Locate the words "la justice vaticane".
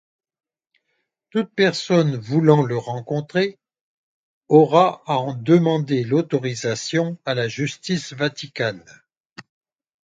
7.35-8.83